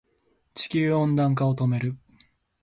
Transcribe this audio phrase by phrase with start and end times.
[0.55, 1.95] 地球温暖化を止める